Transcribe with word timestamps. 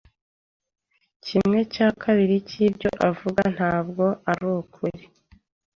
Kimwe 1.25 1.59
cya 1.73 1.89
kabiri 2.01 2.35
cyibyo 2.49 2.89
avuga 3.09 3.43
ntabwo 3.55 4.05
arukuri. 4.31 5.03